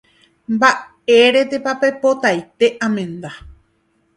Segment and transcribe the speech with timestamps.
[0.53, 3.29] Mba'éretepa peipotaite amenda.